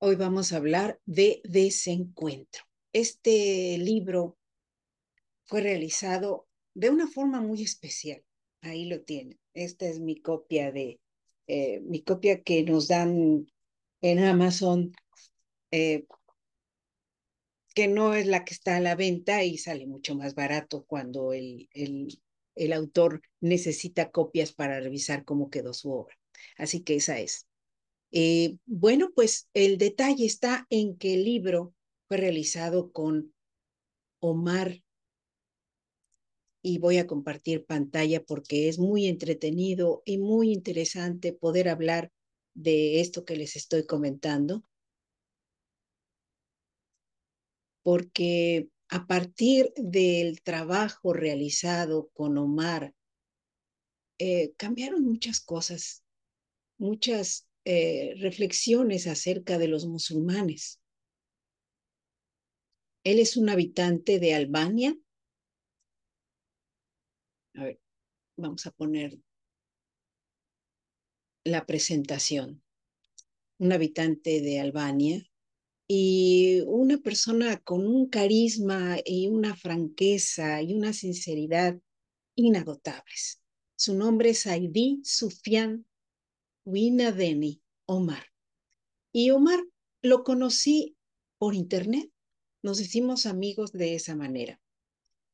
[0.00, 2.62] Hoy vamos a hablar de desencuentro.
[2.92, 4.38] Este libro
[5.44, 8.22] fue realizado de una forma muy especial.
[8.60, 9.40] Ahí lo tienen.
[9.54, 11.00] Esta es mi copia de
[11.48, 13.48] eh, mi copia que nos dan
[14.00, 14.92] en Amazon,
[15.72, 16.06] eh,
[17.74, 21.32] que no es la que está a la venta y sale mucho más barato cuando
[21.32, 22.22] el, el,
[22.54, 26.16] el autor necesita copias para revisar cómo quedó su obra.
[26.56, 27.47] Así que esa es.
[28.10, 31.74] Eh, bueno, pues el detalle está en que el libro
[32.06, 33.34] fue realizado con
[34.20, 34.82] Omar
[36.62, 42.10] y voy a compartir pantalla porque es muy entretenido y muy interesante poder hablar
[42.54, 44.64] de esto que les estoy comentando.
[47.82, 52.94] Porque a partir del trabajo realizado con Omar,
[54.18, 56.02] eh, cambiaron muchas cosas,
[56.76, 60.80] muchas eh, reflexiones acerca de los musulmanes.
[63.04, 64.96] Él es un habitante de Albania.
[67.54, 67.80] A ver,
[68.36, 69.18] vamos a poner
[71.44, 72.62] la presentación.
[73.58, 75.24] Un habitante de Albania
[75.88, 81.80] y una persona con un carisma y una franqueza y una sinceridad
[82.36, 83.42] inagotables.
[83.74, 85.87] Su nombre es Aidi Sufian
[86.68, 88.26] Winadeni Omar.
[89.10, 89.60] Y Omar
[90.02, 90.96] lo conocí
[91.38, 92.10] por internet.
[92.62, 94.60] Nos hicimos amigos de esa manera.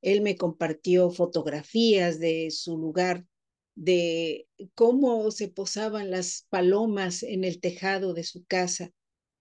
[0.00, 3.26] Él me compartió fotografías de su lugar,
[3.74, 8.92] de cómo se posaban las palomas en el tejado de su casa,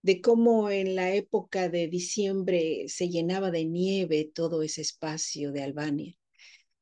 [0.02, 5.62] de cómo en la época de diciembre se llenaba de nieve todo ese espacio de
[5.62, 6.16] Albania.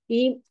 [0.08, 0.42] Y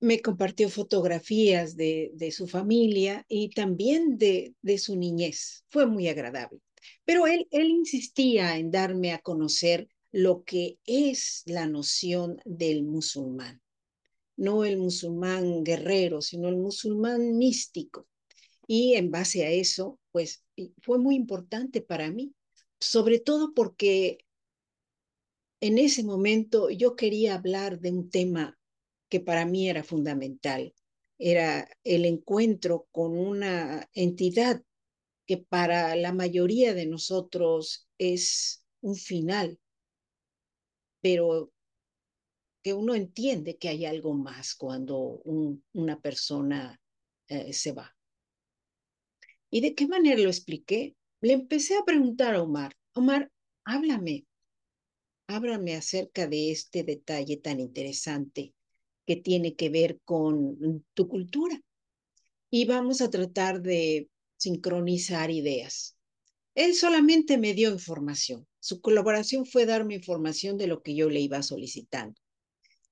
[0.00, 5.64] me compartió fotografías de, de su familia y también de, de, su niñez.
[5.68, 6.60] Fue muy agradable.
[7.04, 13.60] Pero él, él insistía en darme a conocer lo que es la noción del musulmán.
[14.36, 18.08] No el musulmán guerrero, sino el musulmán místico.
[18.66, 20.42] Y en base a eso, pues
[20.80, 22.32] fue muy importante para mí,
[22.78, 24.18] sobre todo porque
[25.60, 28.59] en ese momento yo quería hablar de un tema
[29.10, 30.72] que para mí era fundamental.
[31.18, 34.62] Era el encuentro con una entidad
[35.26, 39.58] que para la mayoría de nosotros es un final,
[41.02, 41.52] pero
[42.62, 46.80] que uno entiende que hay algo más cuando un, una persona
[47.28, 47.94] eh, se va.
[49.50, 50.96] ¿Y de qué manera lo expliqué?
[51.20, 53.30] Le empecé a preguntar a Omar, Omar,
[53.64, 54.26] háblame,
[55.26, 58.54] háblame acerca de este detalle tan interesante
[59.10, 61.60] que tiene que ver con tu cultura.
[62.48, 65.96] Y vamos a tratar de sincronizar ideas.
[66.54, 68.46] Él solamente me dio información.
[68.60, 72.20] Su colaboración fue darme información de lo que yo le iba solicitando.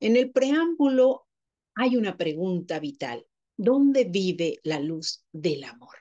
[0.00, 1.28] En el preámbulo
[1.76, 3.24] hay una pregunta vital.
[3.56, 5.98] ¿Dónde vive la luz del amor?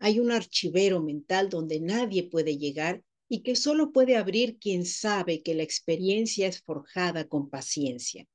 [0.00, 5.44] Hay un archivero mental donde nadie puede llegar y que solo puede abrir quien sabe
[5.44, 8.26] que la experiencia es forjada con paciencia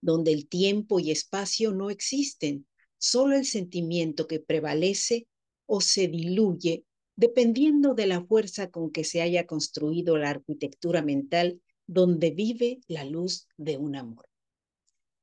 [0.00, 2.66] donde el tiempo y espacio no existen,
[2.98, 5.26] solo el sentimiento que prevalece
[5.66, 6.84] o se diluye
[7.16, 13.04] dependiendo de la fuerza con que se haya construido la arquitectura mental donde vive la
[13.04, 14.28] luz de un amor.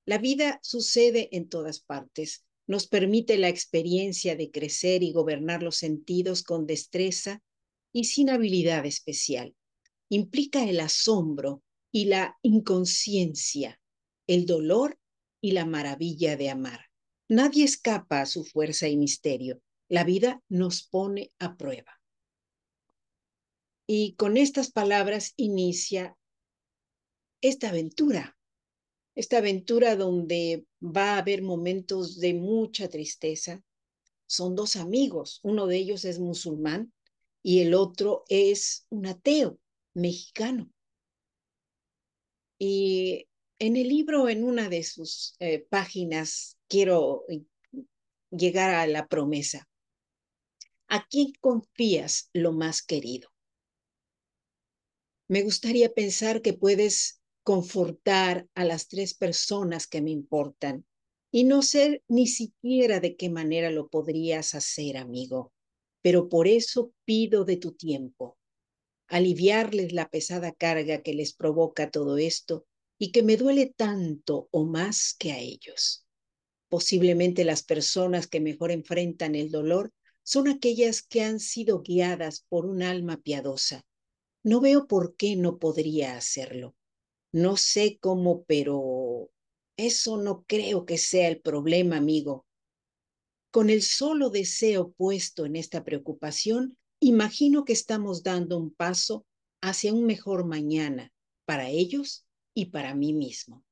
[0.06, 5.78] La vida sucede en todas partes, nos permite la experiencia de crecer y gobernar los
[5.78, 7.42] sentidos con destreza
[7.94, 9.56] y sin habilidad especial.
[10.10, 13.80] Implica el asombro y la inconsciencia
[14.28, 14.98] el dolor
[15.42, 16.90] y la maravilla de amar.
[17.28, 19.62] Nadie escapa a su fuerza y misterio.
[19.88, 22.00] La vida nos pone a prueba.
[23.88, 26.18] Y con estas palabras inicia
[27.42, 28.38] esta aventura,
[29.14, 33.64] esta aventura donde va a haber momentos de mucha tristeza.
[34.26, 36.92] Son dos amigos, uno de ellos es musulmán
[37.44, 39.60] y el otro es un ateo
[39.94, 40.72] mexicano.
[42.58, 43.28] Y
[43.60, 47.44] en el libro, en una de sus eh, páginas, quiero eh,
[48.30, 49.68] llegar a la promesa.
[50.88, 53.30] ¿A quién confías lo más querido?
[55.28, 60.86] Me gustaría pensar que puedes confortar a las tres personas que me importan
[61.32, 65.52] y no sé ni siquiera de qué manera lo podrías hacer, amigo,
[66.02, 68.38] pero por eso pido de tu tiempo,
[69.08, 72.66] aliviarles la pesada carga que les provoca todo esto
[72.98, 76.06] y que me duele tanto o más que a ellos.
[76.70, 79.92] Posiblemente las personas que mejor enfrentan el dolor
[80.24, 83.86] son aquellas que han sido guiadas por un alma piadosa.
[84.44, 86.76] No veo por qué no podría hacerlo.
[87.32, 89.30] No sé cómo, pero
[89.78, 92.46] eso no creo que sea el problema, amigo.
[93.52, 99.26] Con el solo deseo puesto en esta preocupación, imagino que estamos dando un paso
[99.62, 101.12] hacia un mejor mañana
[101.46, 102.25] para ellos
[102.56, 103.64] y para mí mismo.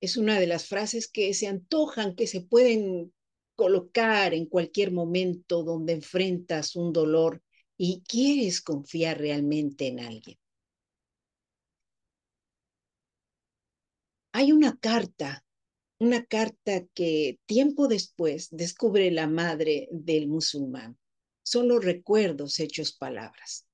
[0.00, 3.12] Es una de las frases que se antojan, que se pueden
[3.54, 7.42] colocar en cualquier momento donde enfrentas un dolor
[7.76, 10.38] y quieres confiar realmente en alguien.
[14.32, 15.44] Hay una carta,
[15.98, 20.96] una carta que tiempo después descubre la madre del musulmán.
[21.42, 23.66] Son los recuerdos hechos palabras.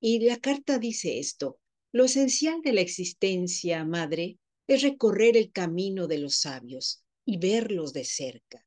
[0.00, 1.60] Y la carta dice esto,
[1.94, 7.92] lo esencial de la existencia, madre, es recorrer el camino de los sabios y verlos
[7.92, 8.66] de cerca,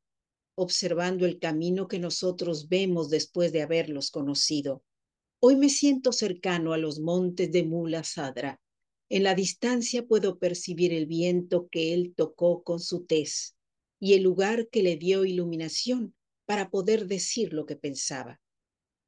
[0.56, 4.82] observando el camino que nosotros vemos después de haberlos conocido.
[5.42, 8.62] Hoy me siento cercano a los montes de Mula Sadra.
[9.10, 13.58] En la distancia puedo percibir el viento que él tocó con su tez
[14.00, 16.16] y el lugar que le dio iluminación
[16.46, 18.40] para poder decir lo que pensaba.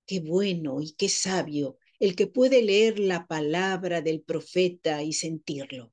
[0.06, 5.92] Qué bueno y qué sabio el que puede leer la palabra del profeta y sentirlo.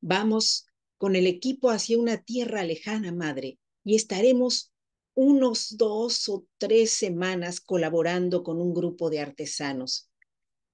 [0.00, 0.66] Vamos
[0.96, 4.72] con el equipo hacia una tierra lejana, madre, y estaremos
[5.14, 10.08] unos dos o tres semanas colaborando con un grupo de artesanos.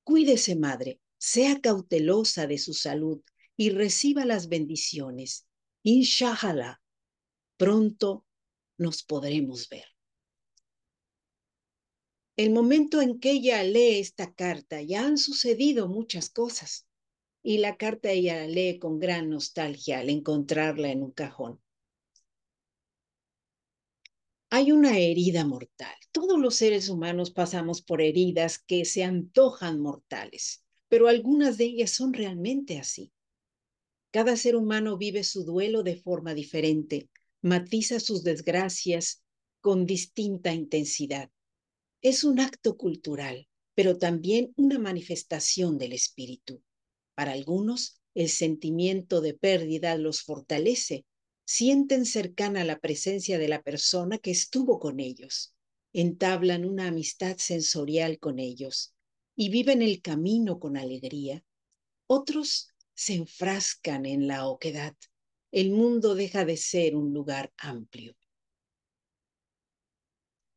[0.04, 3.20] Cuídese, madre, sea cautelosa de su salud
[3.56, 5.46] y reciba las bendiciones.
[5.82, 6.80] Inshallah,
[7.56, 8.24] pronto
[8.76, 9.97] nos podremos ver.
[12.38, 16.86] El momento en que ella lee esta carta, ya han sucedido muchas cosas
[17.42, 21.60] y la carta ella la lee con gran nostalgia al encontrarla en un cajón.
[24.50, 25.96] Hay una herida mortal.
[26.12, 31.90] Todos los seres humanos pasamos por heridas que se antojan mortales, pero algunas de ellas
[31.90, 33.10] son realmente así.
[34.12, 37.10] Cada ser humano vive su duelo de forma diferente,
[37.42, 39.24] matiza sus desgracias
[39.60, 41.32] con distinta intensidad.
[42.00, 46.62] Es un acto cultural, pero también una manifestación del espíritu.
[47.16, 51.06] Para algunos, el sentimiento de pérdida los fortalece,
[51.44, 55.54] sienten cercana la presencia de la persona que estuvo con ellos,
[55.92, 58.94] entablan una amistad sensorial con ellos
[59.34, 61.44] y viven el camino con alegría.
[62.06, 64.94] Otros se enfrascan en la oquedad.
[65.50, 68.17] El mundo deja de ser un lugar amplio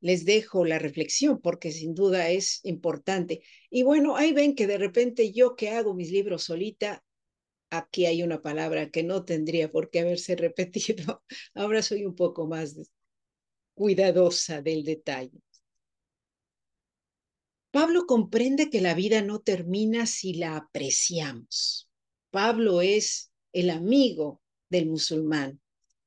[0.01, 3.42] les dejo la reflexión porque sin duda es importante.
[3.69, 7.03] Y bueno, ahí ven que de repente yo que hago mis libros solita,
[7.69, 11.24] aquí hay una palabra que no tendría por qué haberse repetido.
[11.53, 12.75] Ahora soy un poco más
[13.74, 15.39] cuidadosa del detalle.
[17.71, 21.89] Pablo comprende que la vida no termina si la apreciamos.
[22.30, 25.60] Pablo es el amigo del musulmán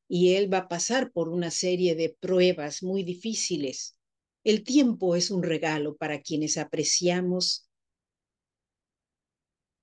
[0.09, 3.97] y él va a pasar por una serie de pruebas muy difíciles.
[4.45, 7.69] El tiempo es un regalo para quienes apreciamos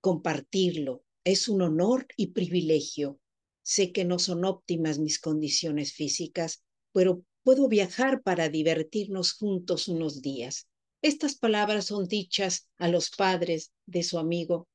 [0.01, 1.03] compartirlo.
[1.23, 3.19] Es un honor y privilegio.
[3.61, 10.21] Sé que no son óptimas mis condiciones físicas, pero puedo viajar para divertirnos juntos unos
[10.21, 10.67] días.
[11.01, 14.67] Estas palabras son dichas a los padres de su amigo.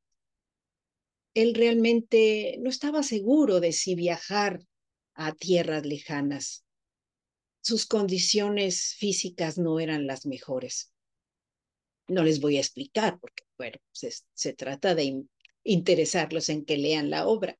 [1.34, 4.60] Él realmente no estaba seguro de si viajar
[5.16, 6.64] a tierras lejanas.
[7.60, 10.92] Sus condiciones físicas no eran las mejores.
[12.08, 15.24] No les voy a explicar porque, bueno, se, se trata de
[15.64, 17.58] interesarlos en que lean la obra.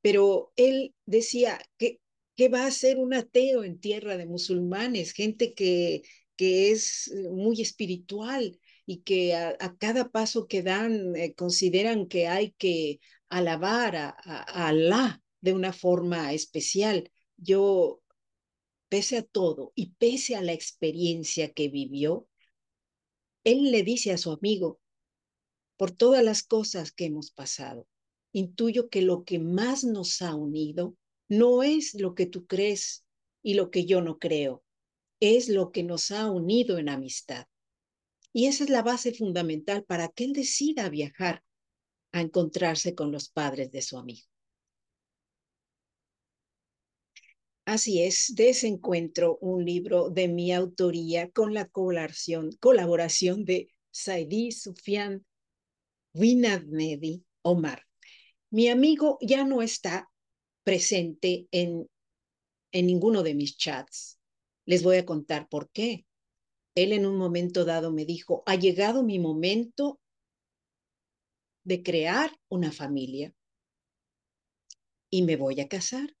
[0.00, 2.00] Pero él decía que,
[2.36, 5.12] ¿qué va a ser un ateo en tierra de musulmanes?
[5.12, 6.02] Gente que,
[6.36, 12.26] que es eh, muy espiritual y que a, cada paso que dan eh, consideran que
[12.26, 17.12] hay que alabar a, a, a Alá de una forma especial.
[17.36, 18.00] Yo,
[18.88, 22.26] pese a todo y pese a la experiencia que vivió,
[23.44, 24.80] él le dice a su amigo,
[25.76, 27.86] por todas las cosas que hemos pasado,
[28.32, 30.96] intuyo que lo que más nos ha unido
[31.28, 33.04] no es lo que tú crees
[33.42, 34.64] y lo que yo no creo,
[35.20, 37.46] es lo que nos ha unido en amistad.
[38.32, 41.44] Y esa es la base fundamental para que él decida viajar
[42.12, 44.26] a encontrarse con los padres de su amigo.
[47.64, 53.68] Así es, de ese encuentro un libro de mi autoría con la colaboración, colaboración de
[53.90, 55.24] Saidi Sufian
[56.12, 57.86] Winadmedi Omar.
[58.50, 60.10] Mi amigo ya no está
[60.62, 61.88] presente en,
[62.72, 64.18] en ninguno de mis chats,
[64.66, 66.06] Les voy a contar por qué.
[66.74, 70.00] Él en un momento dado me dijo, ha llegado mi momento
[71.64, 73.34] de crear una familia
[75.10, 76.14] y me voy a casar.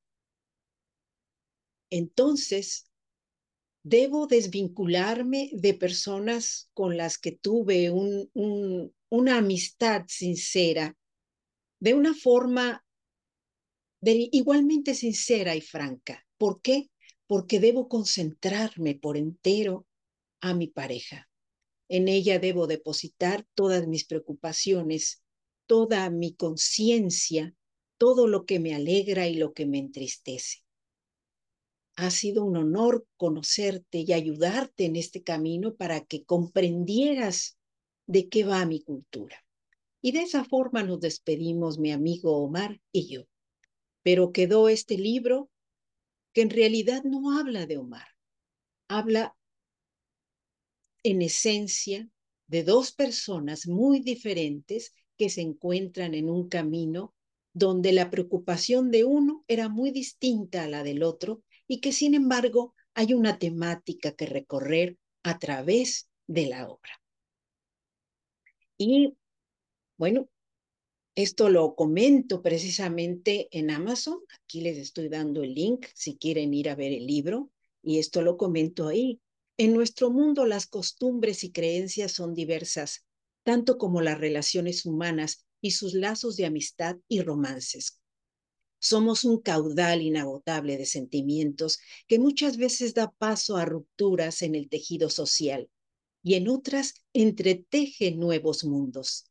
[1.96, 2.90] Entonces,
[3.84, 10.96] debo desvincularme de personas con las que tuve un, un, una amistad sincera,
[11.78, 12.84] de una forma
[14.00, 16.26] de, igualmente sincera y franca.
[16.36, 16.90] ¿Por qué?
[17.28, 19.86] Porque debo concentrarme por entero
[20.40, 21.30] a mi pareja.
[21.88, 25.22] En ella debo depositar todas mis preocupaciones,
[25.66, 27.54] toda mi conciencia,
[27.98, 30.63] todo lo que me alegra y lo que me entristece.
[31.96, 37.56] Ha sido un honor conocerte y ayudarte en este camino para que comprendieras
[38.06, 39.44] de qué va mi cultura.
[40.02, 43.22] Y de esa forma nos despedimos mi amigo Omar y yo.
[44.02, 45.50] Pero quedó este libro
[46.32, 48.08] que en realidad no habla de Omar,
[48.88, 49.36] habla
[51.04, 52.10] en esencia
[52.48, 57.14] de dos personas muy diferentes que se encuentran en un camino
[57.52, 62.14] donde la preocupación de uno era muy distinta a la del otro y que sin
[62.14, 67.00] embargo hay una temática que recorrer a través de la obra.
[68.76, 69.16] Y
[69.96, 70.28] bueno,
[71.14, 74.18] esto lo comento precisamente en Amazon.
[74.34, 77.50] Aquí les estoy dando el link si quieren ir a ver el libro.
[77.82, 79.20] Y esto lo comento ahí.
[79.56, 83.06] En nuestro mundo las costumbres y creencias son diversas,
[83.44, 88.00] tanto como las relaciones humanas y sus lazos de amistad y romances.
[88.84, 94.68] Somos un caudal inagotable de sentimientos que muchas veces da paso a rupturas en el
[94.68, 95.70] tejido social
[96.22, 99.24] y en otras entreteje nuevos mundos.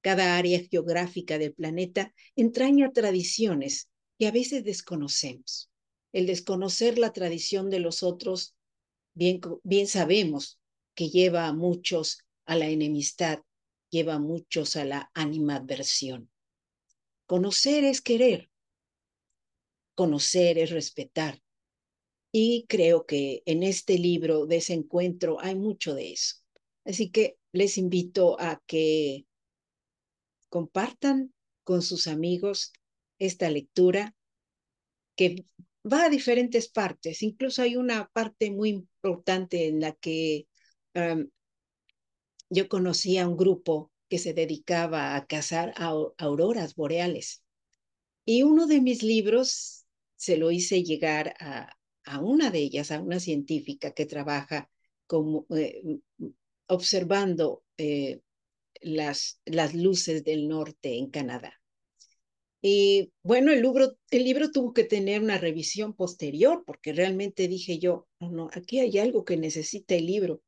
[0.00, 5.72] Cada área geográfica del planeta entraña tradiciones que a veces desconocemos.
[6.12, 8.54] El desconocer la tradición de los otros,
[9.14, 10.60] bien, bien sabemos
[10.94, 13.40] que lleva a muchos a la enemistad
[13.90, 16.30] lleva a muchos a la animadversión.
[17.26, 18.49] Conocer es querer,
[20.00, 21.42] conocer es respetar.
[22.32, 26.36] Y creo que en este libro de ese encuentro hay mucho de eso.
[26.86, 29.26] Así que les invito a que
[30.48, 32.72] compartan con sus amigos
[33.18, 34.14] esta lectura
[35.16, 35.44] que
[35.84, 37.22] va a diferentes partes.
[37.22, 40.46] Incluso hay una parte muy importante en la que
[42.48, 45.74] yo conocí a un grupo que se dedicaba a cazar
[46.16, 47.44] auroras boreales.
[48.24, 49.79] Y uno de mis libros
[50.20, 51.72] se lo hice llegar a,
[52.04, 54.70] a una de ellas, a una científica que trabaja
[55.06, 55.82] como, eh,
[56.66, 58.20] observando eh,
[58.82, 61.54] las, las luces del norte en Canadá.
[62.62, 67.78] Y bueno, el libro, el libro tuvo que tener una revisión posterior porque realmente dije
[67.78, 70.42] yo, no, no, aquí hay algo que necesita el libro.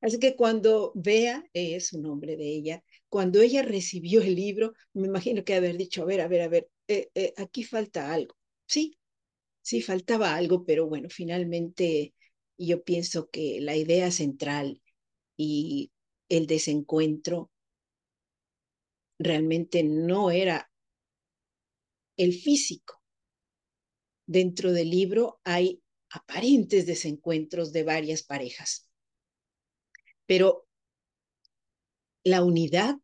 [0.00, 5.08] Así que cuando vea, es un nombre de ella, cuando ella recibió el libro, me
[5.08, 8.34] imagino que haber dicho, a ver, a ver, a ver, eh, eh, aquí falta algo.
[8.66, 8.98] Sí,
[9.68, 12.14] sí, faltaba algo, pero bueno, finalmente
[12.56, 14.80] yo pienso que la idea central
[15.36, 15.92] y
[16.30, 17.50] el desencuentro
[19.18, 20.70] realmente no era
[22.16, 23.02] el físico.
[24.26, 28.88] Dentro del libro hay aparentes desencuentros de varias parejas
[30.28, 30.66] pero
[32.22, 32.96] la unidad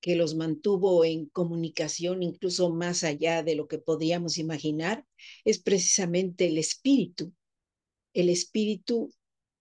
[0.00, 5.04] que los mantuvo en comunicación incluso más allá de lo que podíamos imaginar
[5.44, 7.32] es precisamente el espíritu,
[8.12, 9.12] el espíritu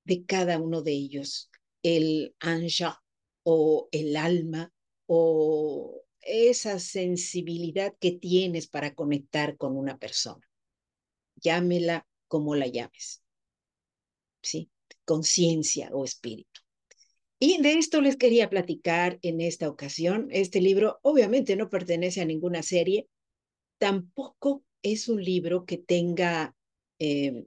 [0.03, 1.49] de cada uno de ellos,
[1.83, 3.03] el anja
[3.43, 4.71] o el alma
[5.05, 10.47] o esa sensibilidad que tienes para conectar con una persona.
[11.35, 13.23] Llámela como la llames.
[14.41, 14.69] ¿Sí?
[15.05, 16.61] Conciencia o espíritu.
[17.39, 20.27] Y de esto les quería platicar en esta ocasión.
[20.31, 23.07] Este libro obviamente no pertenece a ninguna serie,
[23.77, 26.55] tampoco es un libro que tenga
[26.99, 27.45] eh,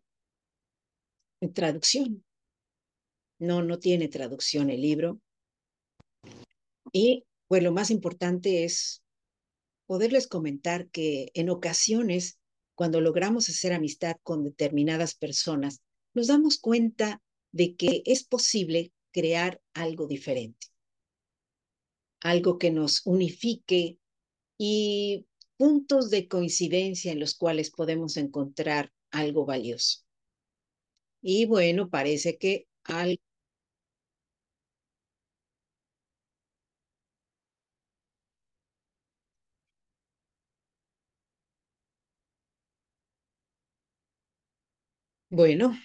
[1.54, 2.24] traducción.
[3.40, 5.20] No, no tiene traducción el libro.
[6.92, 9.02] Y pues lo más importante es
[9.86, 12.38] poderles comentar que en ocasiones,
[12.76, 15.80] cuando logramos hacer amistad con determinadas personas,
[16.14, 17.20] nos damos cuenta
[17.50, 20.68] de que es posible crear algo diferente,
[22.22, 23.98] algo que nos unifique
[24.58, 25.26] y
[25.58, 30.00] puntos de coincidencia en los cuales podemos encontrar algo valioso.
[31.22, 33.22] Y bueno, parece que algo
[45.28, 45.76] Bueno,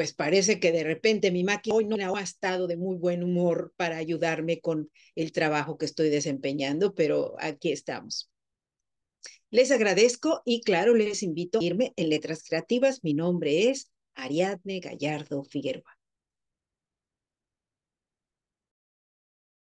[0.00, 3.74] pues parece que de repente mi máquina hoy no ha estado de muy buen humor
[3.76, 8.30] para ayudarme con el trabajo que estoy desempeñando, pero aquí estamos.
[9.50, 13.04] Les agradezco y claro, les invito a irme en Letras Creativas.
[13.04, 15.99] Mi nombre es Ariadne Gallardo Figueroa.